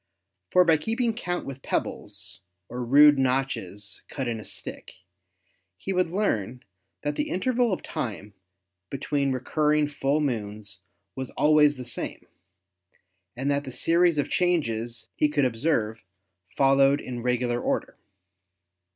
[0.49, 4.93] For by keeping count with pebbles or rude notches cut in a stick
[5.77, 6.63] he would learn
[7.03, 8.33] that the interval of time
[8.89, 10.79] between re curring full moons
[11.15, 12.25] was always the same,
[13.35, 16.01] and that the series of changes he could observe
[16.57, 17.95] followed in regular order.